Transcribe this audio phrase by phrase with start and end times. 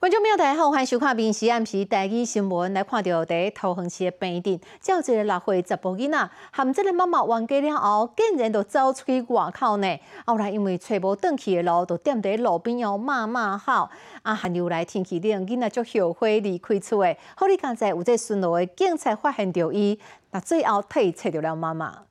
[0.00, 2.72] 观众朋友大家好，欢迎收看《闽西暗时台语新闻》。
[2.74, 9.98] 来看到在桃园市的病店，有一个六岁十甫囡仔，含这个妈妈冤家了后，竟然就走出去外口呢。
[10.24, 13.90] 后来因为找无转去的路，就踮在路边要骂骂号。
[14.22, 17.14] 啊，还又来天气冷，囡仔就后悔离开厝的。
[17.36, 22.04] 好，你刚才有在巡逻的警察发现到伊，那最后替找到了妈妈。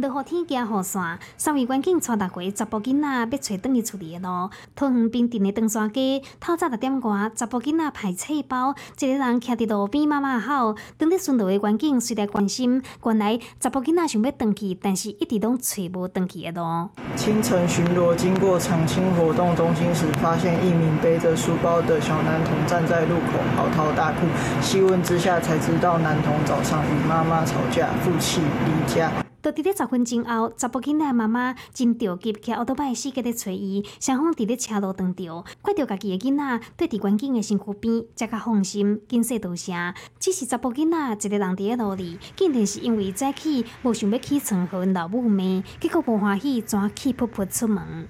[0.00, 4.50] 落雨天加雨伞，三位关警带大家十甫囡仔要找转去厝里的路。
[4.76, 10.74] 桃园冰镇的登山街，透早六点外，十甫囡仔排册包，一个人徛伫路边妈妈好。
[10.96, 16.88] 当日顺路的关警虽然关心，原来十甫囡仔想要转去，但是一直拢找无转去的路。
[17.16, 24.26] 清晨巡逻经过长青活动中心时，发现一名背着书包的小男童站在路口嚎啕大哭。
[24.60, 29.10] 细问之下，才知道男童早上与妈妈吵架，负气离家。
[29.40, 39.94] 到伫咧十分钟后，查甫囡仔妈妈真着急，骑奥多拜四界咧找伊，双方伫咧车路撞着，看到家己的囡仔对伫关景的身躯边，才较放心，紧说多声。
[40.18, 48.08] 只是查甫囡仔一个人伫咧路里，竟然是因为早起无想要起床和老母骂，结果无欢喜，转气噗噗出门。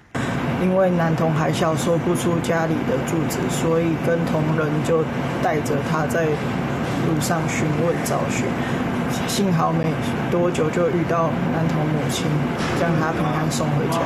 [0.63, 5.05] 因为男童还小，说不出家里的住址，所以跟同仁就
[5.43, 8.47] 带着他在路上询问找寻。
[9.27, 9.85] 幸好没
[10.31, 12.27] 多久就遇到男童母亲，
[12.79, 13.99] 将他平安送回家。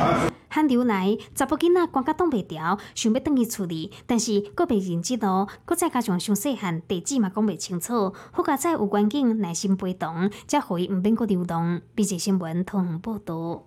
[0.49, 8.13] 寒流来，查甫囡仔关甲挡袂调，想要倒去处理，但是搁被人知道，搁再加上上细汉，地址嘛讲袂清楚。
[8.31, 11.81] 好佳在有关境耐心陪同，才互伊毋免搁流动。
[11.95, 13.63] 笔者新闻通报道。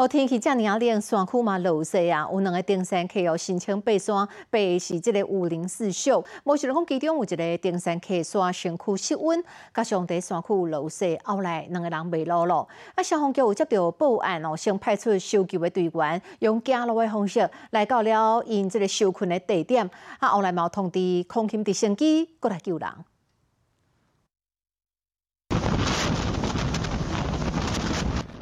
[0.00, 6.24] 好天气遮尔啊冷，山区嘛落雪啊，有两个登山客哦申请爬山，爬是即个五零四秀。
[6.44, 12.66] 无想讲其中有一个登山客山身躯失温，加上伫山区落雪，后来两个人迷路了。
[12.94, 19.90] 啊，消防局有接到报案哦，先派出搜救的队员，用走路的方式来到了因即个受困的地点。
[20.18, 22.88] 啊，后来嘛通知空勤直升机过来救人。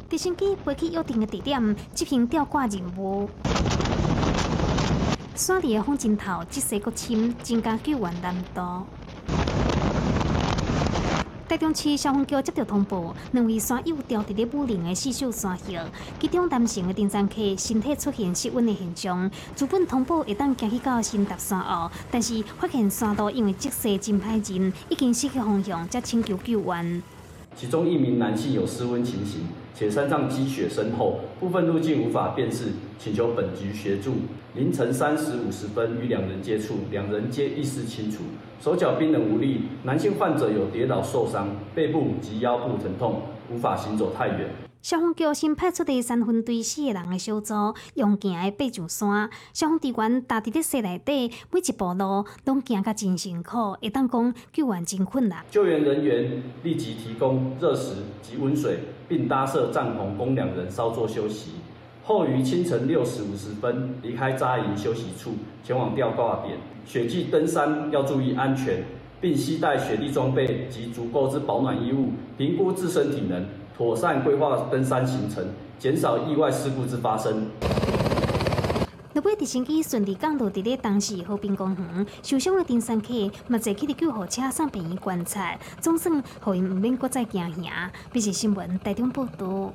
[0.09, 3.29] 直升机飞去约定的地点执行吊挂任务。
[5.35, 8.87] 山里的风真透，积雪过深，增加救援难度。
[11.47, 15.85] 台中市消防局接到通报，两位山友掉伫咧武陵的四秀山下，
[16.19, 19.29] 其中男性的登山客身体出现失温的现象。
[19.55, 27.03] 主本通报会当行去到新达山后，但是发现山道因为积雪真歹进，已经失去方向，才请求救援。
[27.59, 29.41] 其中一名男性有失温情形，
[29.75, 34.13] 且山上积雪深厚，部分路径无法辨识，请求本局协助。
[34.55, 38.19] 凌晨三时五十分与两人接触，两人皆意识清楚，
[38.61, 39.63] 手脚冰冷无力。
[39.83, 44.68] 男性患者有跌倒受伤，背部及腰部疼痛，无法行走太远。
[44.81, 47.53] 消防局新派出的三分队四个人的小组，
[47.95, 49.29] 用行的爬上山。
[49.53, 55.43] 消防队员踏伫咧雪内底，每一步路拢行甲真辛苦，会当讲救援真困难。
[55.51, 58.79] 救援人员立即提供热食及温水，
[59.09, 61.51] 并搭设帐篷供两人稍作休息。
[62.05, 65.31] 后于清晨六时五十分离开扎营休息处，
[65.61, 66.57] 前往吊挂点。
[66.85, 68.85] 雪季登山要注意安全，
[69.19, 73.45] 并携带雪地装备及足够之保暖衣物，评估自身体能。
[73.79, 75.41] 妥善规划登山行程，
[75.79, 77.47] 减少意外事故之发生。
[79.13, 83.13] 若尾直升机顺利降落伫咧当时和平公园，受伤的登山客
[83.47, 87.89] 嘛坐起伫救护车送病人观察，总算互因毋免搁再惊吓。
[88.11, 89.71] 这是新闻台中报道。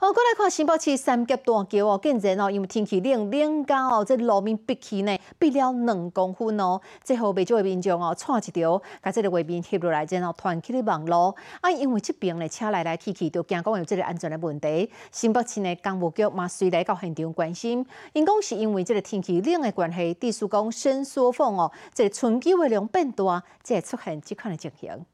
[0.00, 6.80] 好，过来看新北市三峡大桥哦，竟然哦，因为天气冷，冷到哦，这路面逼起呢，逼了两公分哦。
[7.02, 11.34] 最后未少的民众哦，串一条，把这个画面翕落来，然后传起咧网络。
[11.60, 14.88] 啊，因为这边的车来来去去，都惊讲有这个安全的问题。
[15.10, 25.04] 新北市的公务局嘛，随来到现场关心，因讲是因为这个天气冷的关系，地速讲伸缩缝哦，这个春季的量变大，才会出现这款的情形。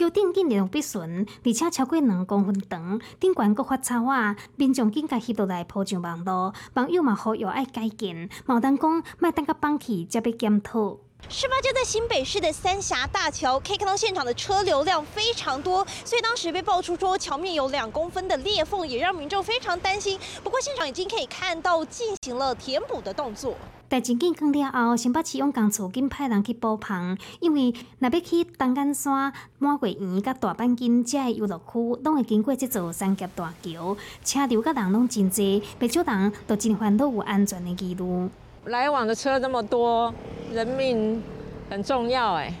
[0.00, 4.34] 桥顶竟然必顺，而且超过两公分长，顶悬阁发草啊！
[4.56, 10.96] 民众紧甲翕落来铺上网络，网友嘛呼吁爱改进，毛丹讲卖等甲放弃才被检讨。
[11.28, 20.18] 事发就在新北市的三峡大桥，可以看到现场的车流量非常多，所以当时被爆出说桥面有两公分的裂缝，也让民众非常担心。
[20.42, 23.54] 不过现场已经可以看到进行了填补的动作。
[23.92, 38.30] 但真紧讲了后，新北市用工处紧派人去补棚，因为若要去东眼山、满月园、甲大板金这些游乐区，拢会经过这座三峡大桥，车流甲人拢真多，不少人都真烦恼有安全的记录。
[38.66, 40.14] 来往的车这么多，
[40.52, 41.20] 人命
[41.68, 42.54] 很重要哎，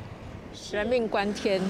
[0.72, 1.62] 人命关天。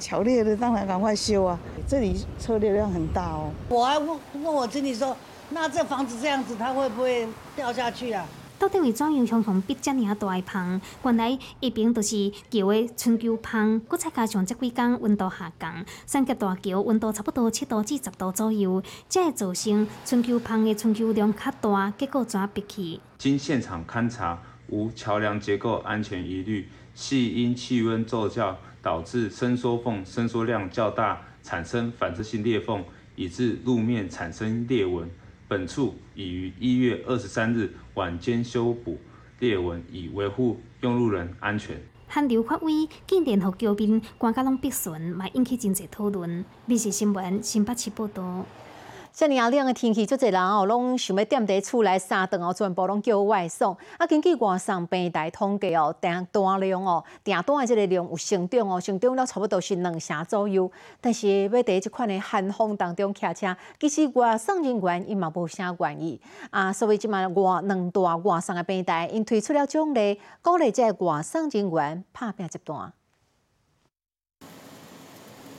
[0.00, 1.58] 桥裂了，当然赶快修啊！
[1.86, 3.50] 这里车流量很大哦。
[3.68, 5.14] 我还问问我经理说。
[5.50, 8.26] 那这房子这样子，它会不会掉下去啊？
[8.58, 10.80] 到底为怎样形容比遮尔大的棚？
[11.02, 23.00] 原来一边都是桥的春秋棚，搁再加上这几工温度下降，三峡大桥温度差不多七度至十度左右，才会造成春秋棚的春秋量较大，结果怎逼去？
[23.18, 32.84] 经现场勘查，无桥梁结构安全疑虑，系因气温骤降导致伸缩缝伸缩量较大，产生反射性裂缝，
[33.16, 35.10] 以致路面产生裂纹。
[35.46, 38.98] 本处已于一月二十三日晚间修补
[39.38, 41.80] 裂纹，以维护用路人安全。
[42.06, 46.44] 汉流发威，竟然互桥边关甲拢闭顺，嘛引起真侪讨论。
[46.66, 48.44] 密视新闻新北市报道。
[49.14, 53.72] 遮尔啊冷的天气，足侪人哦，拢想要踮伫厝内三顿哦，全部拢叫外送。
[53.96, 60.68] 啊，根据外送平台统计哦，订单量哦，订单的即个量有成长哦，成长了差不多是两成左右。
[61.00, 66.20] 但是要伫即款的寒风当中骑车，其实外送人员伊嘛无啥愿意
[66.50, 66.72] 啊。
[66.72, 72.92] 所以即卖外两大外送的平台，因推出了奖励，鼓励即个外送人员拍拼一段。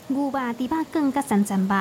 [0.07, 1.75] 牛肉、猪肉卷、甲三珍肉，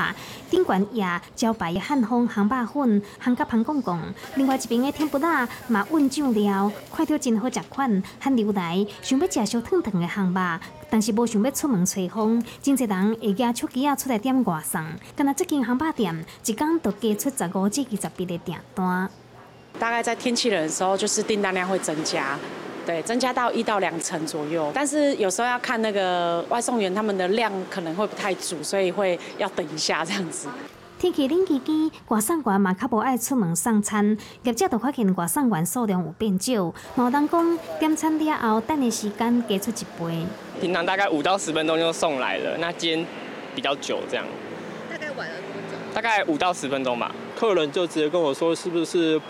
[0.51, 4.01] 顶悬也招牌的汉风杭肉粉，烘甲香公公。
[4.37, 8.03] 另外一边的天不辣嘛稳酱料，看到真好食款。
[8.19, 14.83] 汉牛来想要食烧烫烫的杭肉，但是无想要出门吹风，真侪人会举手机啊出来点外送。
[15.15, 19.11] 敢若这间杭肉店，一工都加出十五至二十笔的订单。
[19.79, 22.39] 大概在天气冷的时候，就是订单量会增加。
[22.87, 30.49] 对，增加到一到两成左右，但是有时候要看那个外送员他们的量可能会不太足，所以会要等一下这样子。
[30.99, 40.27] 天气冷期间，外送员嘛较无爱出门送餐，业者就发现外送员数量有变少，毛人讲点餐了后等的时间加出一倍。
[40.61, 43.07] 平常大概五到十分钟就送来了，那今天
[43.55, 44.25] 比较久这样。
[44.91, 45.95] 大概晚了多久？
[45.95, 47.15] 大概五到十分钟吧。
[47.37, 49.21] 客人就直接跟我说，是不是？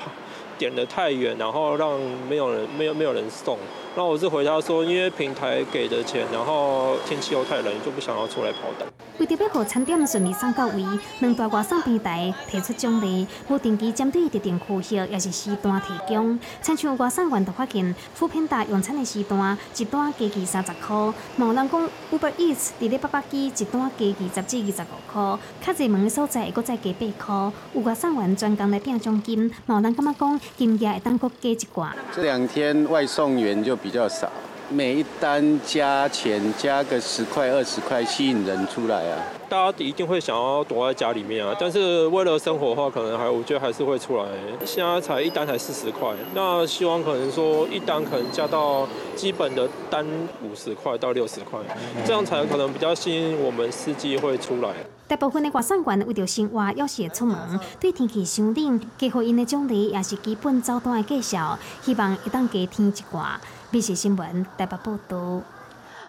[0.59, 3.59] 点得太远，然后让没有人没有没有人送。
[3.97, 8.89] 那我是回答说，因为平台给的钱，然后天气又太冷，就不想要出来跑单。
[9.19, 10.85] 为着要让餐点顺利送到位，
[11.21, 16.37] 两大外送平台提出奖励，无定期针对特定区域也是时段提供。
[16.61, 27.53] 亲像外送员就发现，副平台用餐的时段一单加计三十块，某人讲 Uber Eats 伫咧八百几一单加计十至二十五块，较热门的所在会搁再加八块。
[27.75, 31.91] 有外送员专工来拼奖金，某人感觉讲金额会当搁加一寡。
[32.13, 33.79] 这两天外送员就。
[33.85, 34.33] 比较少，
[34.71, 39.19] 每一单加钱加个十块二十块，吸引人出来啊。
[39.47, 44.25] 大家一定会想要躲在家里面啊，但是为了生活的话，可能还我觉得还是会出来。
[44.65, 50.05] 现在才一单才四十块，那希望可能说一单可能加到基本的单
[50.43, 51.61] 五十块到六十块，
[52.07, 54.71] 这样才可能比较吸引我们司机会出来。
[55.15, 63.37] 大部分的外送员为着生活，要是会出门，对天气伤冷，给予因的奖励也是基本早单的介绍，希望一旦加添一寡。
[63.71, 65.54] 美食新闻台北报道。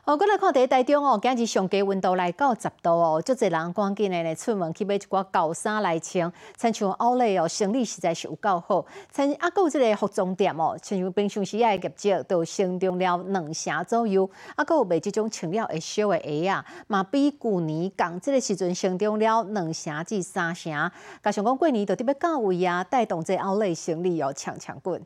[0.05, 6.31] 哦，过来看第一台中哦，今日上低温度来到十度哦，足侪人赶紧的咧出门去买一寡厚衫来穿。
[6.55, 8.85] 亲像奥莱哦，生理实在是有够好。
[9.11, 14.29] 亲啊，有即个服装店哦，亲像平常时啊业绩都成长了两成左右。
[14.55, 20.71] 啊，有卖即种穿了会小的鞋啊，嘛比去年共即个时阵成长了两成至三成。
[21.23, 25.01] 加上讲过年就特别到位啊，带动这奥莱生理哦强强滚。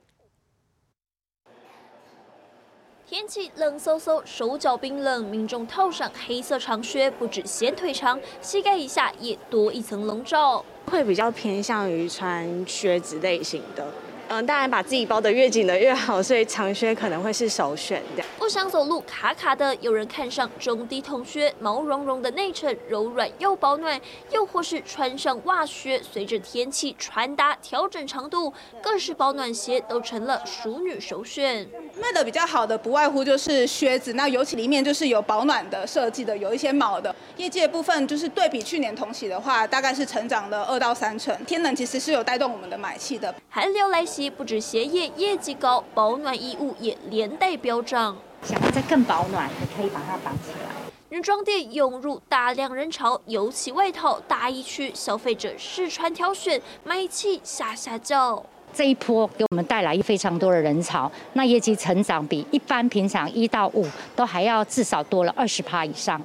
[3.10, 10.64] 天气冷飕飕，手脚冰冷，民众套上黑色长靴，不止显腿长，膝盖以下也多一层笼罩。
[10.86, 13.84] 会比较偏向于穿靴子类型的。
[14.28, 18.24] 嗯，当然把自己包得越紧的越好，所以长靴可能会是首选的。
[18.50, 23.96] 不想走路卡卡的，有人看上中低筒靴，毛茸茸的内衬柔软又保暖；
[24.32, 28.52] 又或是穿上袜靴，随着天气穿搭调整长度，
[28.82, 31.70] 各式保暖鞋都成了熟女首选。
[32.02, 37.16] 卖的比较好的不外乎就是靴子，那尤其里面就是有保暖的设计的，有一些毛的。
[37.38, 41.46] 业界部分就是对比去年同期的话，大概是成长了二到三成。
[41.46, 43.36] 天冷其实是有带动我们的买气的。
[43.48, 44.28] 寒流来袭。
[44.28, 48.18] 不止鞋业业绩高，保暖衣物也连带飙涨。
[48.44, 50.70] 想要再更保暖，你可以把它绑起来。
[51.10, 58.44] 女装店涌入大量人潮，尤其外套、大衣区，消费者试穿挑选，买气下下叫。
[58.72, 66.22] 这一波给我们带来非常多的人潮，那业绩成长比一般平常一到五都还要至少多了二十趴以上。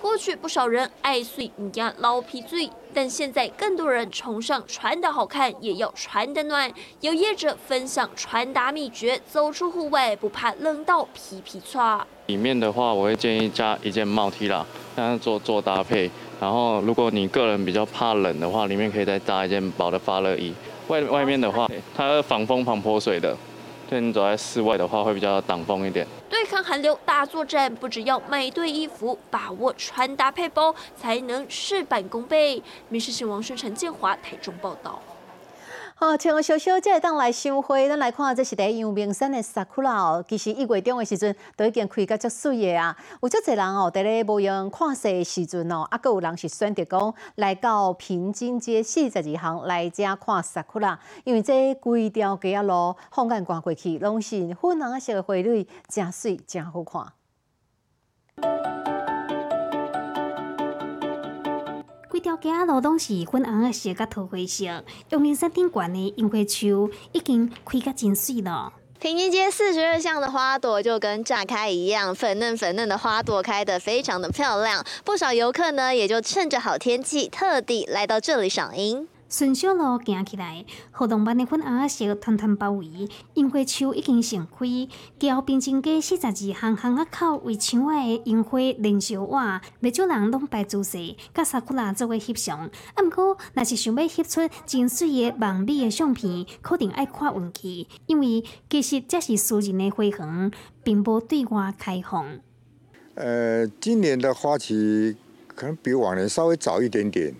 [0.00, 6.72] 过去不少人爱碎人家老皮嘴，但现在更多人崇尚穿得好看，也要穿得暖。
[7.00, 12.06] 有业者分享穿搭秘诀，走出户外不怕冷到皮皮擦。
[12.26, 14.66] 里面的话，我会建议加一件帽 T 啦，
[14.96, 16.10] 这样做做搭配。
[16.40, 20.52] 然后如果你个人比较怕冷的话，里面可以再加一件薄的发热衣。
[20.88, 23.36] 外外面的话，它防风防泼水的。
[23.88, 26.06] 对你走在室外的话，会比较挡风一点。
[26.28, 32.62] 对抗寒流大作战，不只要买对衣服，把握穿搭配包，才能事半功倍。
[32.90, 35.00] 民事新闻王宣陈建华台中报道。
[36.00, 40.24] 好，穿个小小才会当来赏花，咱来看，这是第阳明山的萨库拉哦。
[40.28, 42.96] 其实一月中的时阵，都已经开甲足水的啊。
[43.20, 57.17] 有足侪人哦，伫咧无用看雪的时阵哦，啊，阁有人是选择讲来到平津街四十二巷来遮看萨库拉，因为这规条街啊路放眼看过去，拢是粉红色的花蕊，真水真好看。
[62.18, 64.64] 规条街路拢是粉红的色甲土灰色，
[65.10, 68.72] 阳明山顶悬的樱花树已经开甲真水了。
[68.98, 79.06] 平津街四十二巷的花朵就跟炸开一样，粉嫩粉嫩的花朵开得非常的漂亮，不少游客呢也就趁着好天气，特地来到这里赏樱。
[79.28, 84.88] 顺小路行起来，活动班的粉红色团团包围，樱花树已经盛开。
[85.20, 92.58] 桥边前街四十二巷巷仔口为墙外的樱花连烧画，不少人拢摆姿势，甲萨库拉作为翕相。
[92.58, 100.50] 啊，毋过若是想要翕出真水的梦美的相片，可定爱看运气，因为其实这是私人的花园，
[100.82, 102.38] 并无对外开放。
[103.14, 105.14] 呃，今年的花期
[105.54, 107.34] 可能比往年稍微早一点点。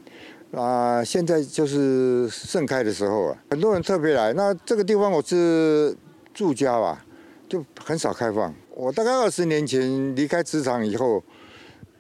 [0.53, 4.33] 啊，现在就是盛开的时候啊，很多人特别来。
[4.33, 5.95] 那这个地方我是
[6.33, 7.05] 住家吧，
[7.49, 8.53] 就很少开放。
[8.75, 11.23] 我大概二十年前离开职场以后，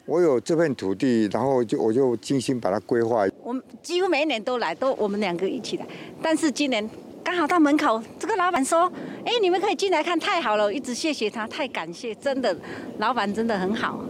[0.06, 3.26] 我有这片土地，然后就我就精心把它规划。
[3.42, 5.86] 我们几乎每一年都来，都我们两个一起来。
[6.22, 6.88] 但是今年
[7.22, 8.90] 刚好到门口，这个老板说
[9.26, 12.56] ：“哎，你们可以进来看，太好了！”一直谢谢他，太感谢，真的，
[12.96, 14.02] 老板真的很好。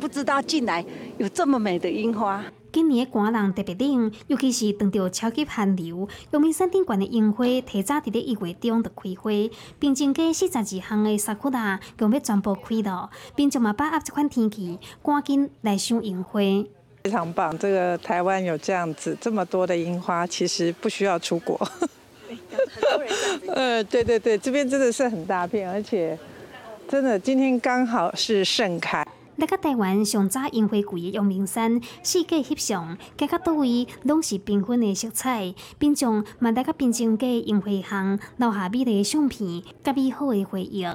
[0.00, 0.84] 不知道进来
[1.18, 2.44] 有这么美的樱花。
[2.72, 6.08] 今年的寒人特别冷，尤其是遇到超级寒流。
[6.30, 9.30] 阳明山顶悬的樱花提早伫咧一月中就开花，
[9.78, 16.40] 并且街四十二项的沙库拉更要全部开了，并且嘛把握这款天气，赶紧来赏樱花。
[17.02, 21.58] 非常棒，这个台湾有这样子这么多的樱花，其实不需要出国。
[23.52, 26.16] 呃，对对对，这边真的是很大片，而且
[26.86, 29.04] 真的今天刚好是盛开。
[29.40, 40.86] 来到台湾上早樱花季的阳明山，四界翕相，各个多位拢是缤纷的色彩，并将嘛来到滨江街樱花巷留下美丽的相片，甲美好的回忆。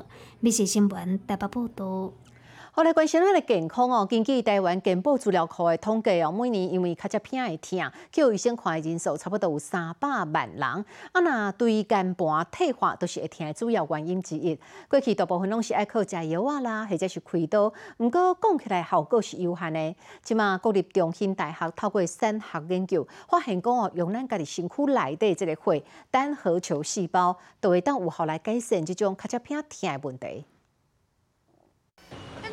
[0.42, 2.14] 美食新闻台北报道。
[2.76, 4.06] 好来关心咱的健康哦。
[4.06, 7.80] 根据台湾健保资料库的统计哦，每年因为较只偏会痛，
[8.12, 10.62] 叫医生看的人数差不多有三百万人。
[10.62, 10.86] 啊，
[11.24, 14.60] 那对肝盘退化都是会痛的主要原因之一。
[14.90, 19.96] 过去大部分拢是爱靠食药啊啦，或者是开刀，毋过讲起来效果是有限的。
[20.22, 30.44] 即马国立中心大学透过三学研究，发现讲哦，用咱家己身躯内底即个血单核球细胞，都会当有效来改善即种较只偏痛的问题。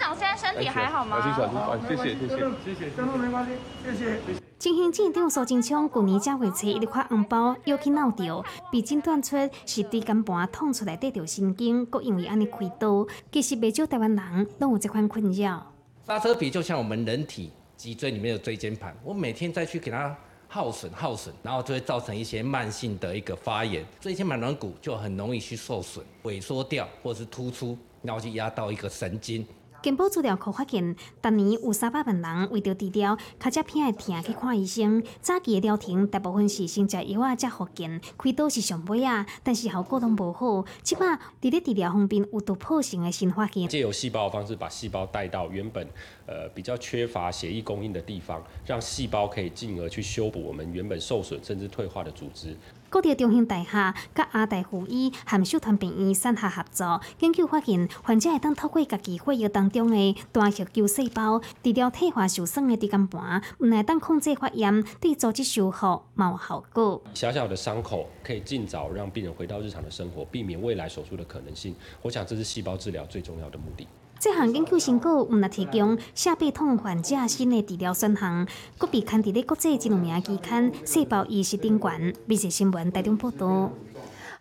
[0.03, 1.23] 长现在身体还好吗？
[1.87, 3.53] 谢谢谢谢谢谢，真的没关系，
[3.85, 4.19] 谢谢。
[4.59, 13.07] 金兴镇长苏金昌去年正月初一直发红包，又去闹着，被诊断出是椎间盘痛出来得着神经，阁因为安尼开刀。
[13.31, 15.73] 其实不少台湾人都有这款困扰。
[16.05, 20.17] 刹车皮就像我们人体脊椎里面的椎间盘，我每天再去给它
[20.49, 29.47] 耗损耗损，然后就会造成一些慢性的一个发炎，椎间盘软骨就很容易去受损、萎缩掉，或者是突出，然后去压到一个神经。
[29.83, 35.03] 健保资料库发现，逐年有三百万人为着治疗脚只偏的痛去看医生。
[35.21, 40.65] 早期的疗程大部分是先食药啊，再复健，开刀是上尾啊，但是效果都无好。
[40.85, 45.85] 即摆伫咧治疗方面有突破性的新发现，借由细胞的方式把细胞带到原本
[46.27, 52.57] 呃比较缺乏血液供应的地方，让细胞可以进而去修补我们原本受损甚至退化的组织。
[52.93, 67.03] 国立中兴大厦、甲阿大附医含秀团病院三下合作研究发现，患者会当透过家己血液当中的单核球细胞治疗退化受损的椎间盘，唔来当控制发炎，对组织修复冇效果。
[67.15, 71.75] 小小的伤口可以尽早让病人回到日常的生活，避免未来手术的可能性。
[72.03, 73.89] 我想这是细胞治疗最重要的目的。
[74.23, 78.47] 这项研究成果毋仅提供下背痛患者新的治疗选项，
[78.79, 82.01] 佫被刊伫咧国际知名期刊《细胞医学》顶冠。
[82.27, 83.73] 美食新闻台中报道。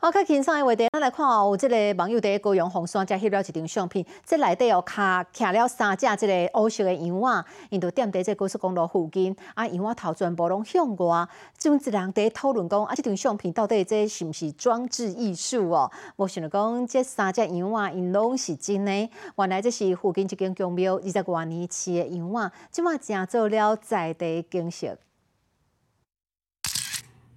[0.03, 1.50] 好，较轻松诶话题，咱来看哦。
[1.50, 11.27] 有即个网友伫高阳红山，遮翕了一张相片，即内底哦，卡徛了三只即个乌色的羊仔，因就踮伫即高速公路附近，啊，羊仔头全部拢向外。
[11.55, 15.91] 就一人伫讨论讲，啊，即张相片到底这是毋是装置艺术哦？
[16.15, 18.91] 无想着讲，这三只羊仔因拢是真的。
[19.36, 24.98] 原来这是附近一间公庙二十多年饲的羊仔，即马正做了在地景色。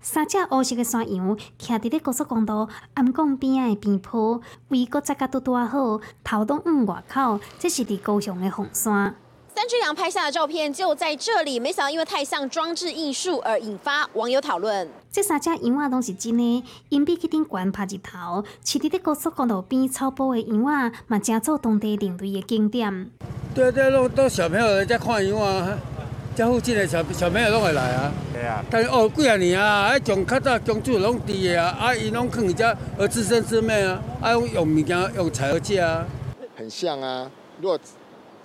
[0.05, 9.17] 三只乌色的山羊徛伫咧高速公路暗港边仔的边坡，位搁扎甲拄拄好，头拢往外口，这是伫高雄的红山。
[9.57, 14.87] 三只羊拍下的照片就在这里，没想到因为太像装置艺术而引发网友讨论。
[15.11, 23.11] 这三只羊仔拢是真的，因比去顶悬拍一头，饲伫咧高速公路边草坡的羊仔，嘛正做当地另类的景点。
[23.55, 25.79] 对对，都都小朋友人家看羊啊。
[26.37, 28.65] 这附近的小小朋友拢会来啊，对啊。
[28.69, 36.05] 但是哦，几啊年啊，啊，从较早公主拢伫的啊，啊，伊拢放遮儿自生自灭啊，啊，用用物件用柴而食啊。
[36.57, 37.79] 很像啊，如果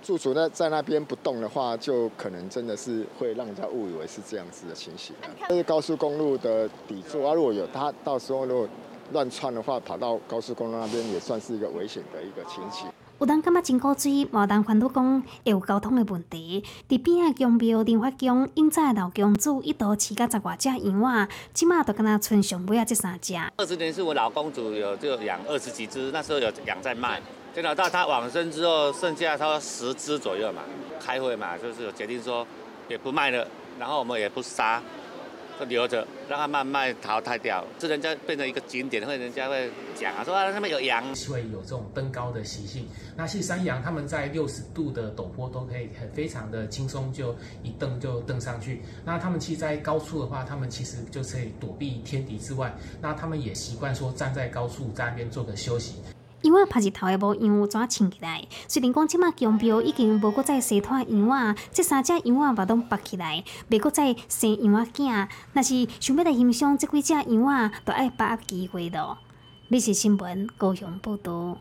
[0.04, 5.16] 驻足在在那边不动的话，就可能真的是会让人家误以为是这样子的情形。
[5.22, 8.68] 啊这是高速公路的底座啊，如果有他到时候如果
[9.12, 12.86] 乱窜的话，跑到高速公路那边也算是一个危险的一个情形。
[13.20, 16.64] 有人感觉真古锥，无人烦恼讲会有交通的问题。
[16.88, 23.34] 伫边仔宫庙莲花宫，永在老公主一度饲甲十外只羊仔，即马都敢若剩上尾啊这三只。
[23.58, 27.20] 二十年是我老公主有就养二十几只，那时候有养在卖。
[27.52, 30.62] 电脑到他往生之后，剩下他十只左右嘛。
[30.98, 32.46] 开会嘛，就是决定说
[32.88, 33.46] 也不卖了，
[33.78, 34.82] 然后我们也不杀。
[35.58, 42.88] 就留着，让它慢慢淘汰掉，这人家变成一个景点，会人家会讲啊，说啊，那边有羊，会有这种登高的习性。
[43.20, 48.80] 那其实山羊他们在六十度的陡坡都可以很非常的轻松，就一蹬就蹬上去。
[49.04, 55.96] 那他们其实，在高处的话，他们其实就可以躲避天敌之外，那他们也习惯说站在高处在那边做个休息。
[56.40, 58.42] 羊仔拍日头也无羊怎穿起来？
[58.66, 65.28] 虽然讲即马宫庙已经无搁再生拖羊仔，这三只羊仔嘛拢拔起来，袂搁再生羊仔囝。
[65.52, 69.18] 若是想要来欣赏这几只羊啊，就爱把握机会咯。
[69.68, 71.58] 你是新闻高雄报道。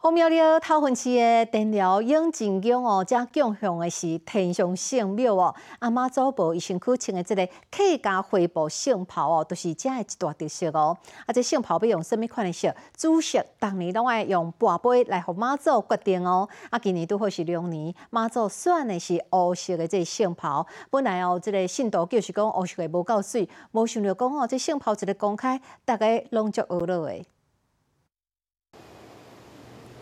[0.00, 5.52] 红庙了头份市的电疗永靖宫哦，遮供向的是天上圣庙哦。
[5.80, 10.96] 阿妈祖婆伊身躯穿的这个客家花布圣袍哦，都是遮的一大特色哦。
[11.26, 12.72] 啊，这圣袍要用什么款的色？
[12.96, 16.48] 主色，当年拢爱用白杯来互妈祖决定哦。
[16.70, 20.64] 啊，今年拄好是龙年，妈祖选的是乌色的这圣袍。
[20.90, 27.24] 本来哦，这个信徒就是讲乌色的无够水，无想到讲哦，这圣袍一个公开，大家拢足学了的。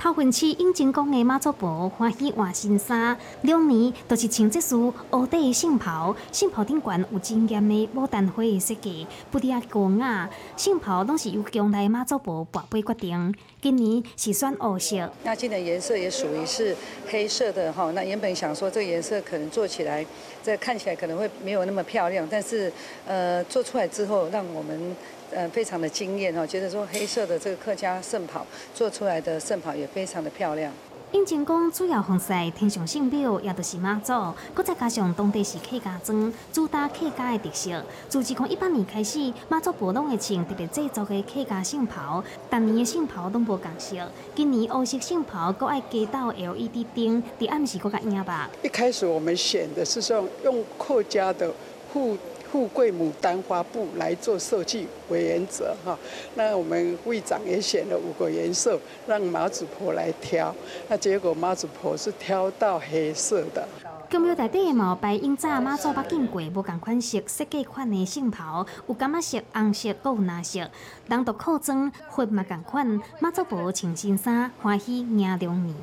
[0.06, 6.14] 头份市永靖宫的妈祖婆欢喜换新衫，两年都是穿这束乌底的圣袍。
[6.30, 10.30] 圣袍顶悬有精严的牡丹花的设计，不滴啊高雅。
[10.56, 13.34] 圣袍拢是由宫内妈祖婆宝贝决定。
[13.60, 16.76] 今年是选乌色，那今年颜色也属于是
[17.08, 17.90] 黑色的哈。
[17.90, 20.06] 那原本想说这个颜色可能做起来，
[20.40, 22.72] 这看起来可能会没有那么漂亮，但是
[23.08, 24.96] 呃做出来之后，让我们。
[25.34, 30.72] 呃，非常的惊艳哦，觉得说黑色的这个客家圣袍做出来的圣袍也非常的漂亮。
[31.12, 34.12] 应景宫主要奉祀天上圣庙，也都是妈祖，
[34.52, 37.84] 搁再加上当地是客家庄，主打客家的特色。
[38.08, 43.96] 自自从一八年开始，妈祖婆拢会穿特别制作的客家圣袍，当年的圣袍拢无共色。
[44.34, 48.50] 今年欧式圣袍搁爱加到 LED 灯，伫暗时搁较影吧。
[48.62, 51.52] 一开始我们选的是说用客家的
[51.92, 52.16] 护。
[52.50, 55.98] 富贵牡丹花布来做设计为原则哈，
[56.34, 60.54] 那我们会长也选了五个颜色，让马祖婆来挑，
[60.88, 63.66] 那结果马祖婆是挑到黑色的。
[64.08, 70.70] 宫庙内底的毛白因早马祖捌见过无共款式设计款的圣袍，有柑仔色、红色、有蓝色，
[71.08, 75.76] 人都扩增花嘛共款，马祖婆穿新衫，欢喜迎龙年。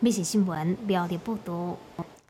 [0.00, 1.76] 美食新闻了日报道。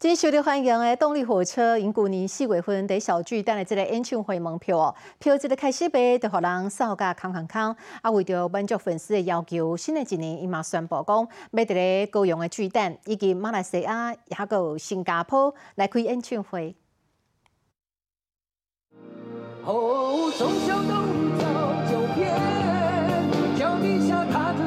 [0.00, 7.76] 真受到欢迎的动力火车，因旧年四月份在小巨蛋的这个演唱会门票哦，票一个开始卖，就互人扫价空空空。
[8.00, 16.74] 啊，为着满足粉丝的要求，新的一年伊嘛宣布讲，要伫咧高雄的巨蛋以及马来西亚，还有新加坡来开演唱会。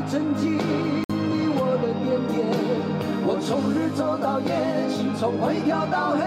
[0.06, 0.53] 从
[3.74, 6.22] 日走到夜，心从灰跳到黑，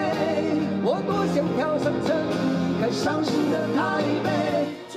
[0.85, 2.13] 我多想跳上车，
[2.69, 4.29] 离开伤心的台北。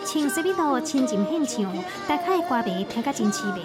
[0.05, 1.73] 青色里头亲情现场，
[2.09, 3.61] 大家的歌迷听甲真凄美。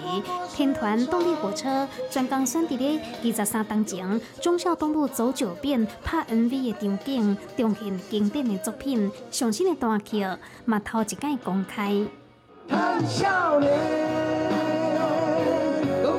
[0.53, 10.25] 天团动力火车专讲选伫咧二十三当前，忠孝东路走九遍拍 MV 的场景，重现经典的作品，上新的单曲
[10.63, 11.93] 嘛头一届公开。
[12.69, 13.73] 谈少年，
[16.01, 16.15] 都。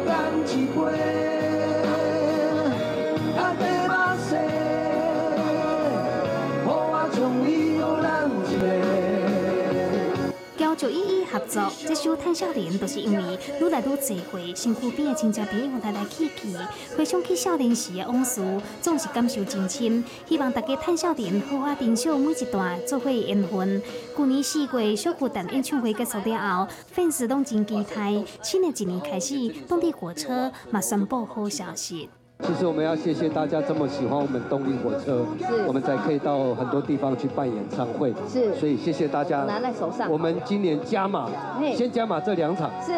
[10.76, 11.72] 九一一合作。
[11.86, 16.54] 这首《叹少年》就是因为愈来愈聚会，身躯边的亲戚朋友来来去去，
[16.96, 18.42] 回想起少年时的往事，
[18.82, 20.04] 总是感受真深。
[20.28, 23.82] 希望大家叹少年好好珍惜每一段做伙的缘分。
[24.16, 32.08] 去年四月小巨蛋演唱会结束了后，粉丝拢真期待，新的一年开始，动力火车嘛宣布好消息。
[32.42, 35.26] 其实我们要谢谢大家这么喜欢我们动力火车，
[35.66, 38.14] 我们才可以到很多地方去办演唱会。
[38.28, 39.44] 是，所以谢谢大家。
[39.44, 40.10] 拿在手上。
[40.10, 41.30] 我们今年加码，
[41.74, 42.70] 先加码这两场。
[42.84, 42.92] 是。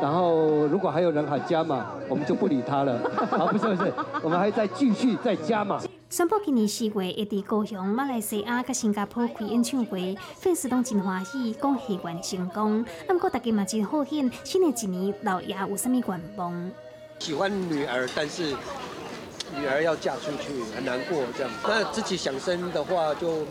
[0.00, 2.98] 然后如果还有人喊加码，我们就不理他了。
[3.30, 5.80] 好，不是不是，我们还在继续再加码。
[6.08, 12.84] 宣布今年四月会伫高雄、马来西亚、甲新加坡开演唱会，粉丝拢真欢喜，讲戏愿成功。
[13.08, 16.70] 不过大家嘛真好险，新的一年老爷有啥物愿望？
[17.24, 18.54] 喜欢女儿，但是
[19.56, 21.50] 女儿要嫁出去很难过，这样。
[21.66, 23.46] 那自己想生的话，就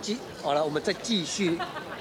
[0.00, 1.58] 继好了，我们再继续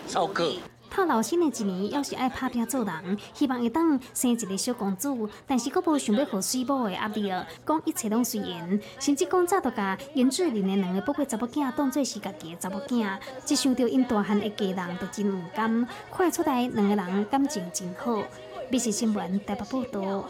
[0.07, 0.53] 操课。
[0.87, 7.27] 透露新的一年，要是爱拍拼做人，希望会当生一个小公主，但是佫无想要互水某的压力，
[7.65, 13.17] 讲一切拢随缘，甚至讲早都甲原住民的两个宝贝查某囝当做是家己的查某囝，
[13.47, 15.87] 一想到因大汉的家人，就真唔甘。
[16.15, 18.21] 看出来两个人感情真好。
[18.69, 20.29] 美食新闻台北报道。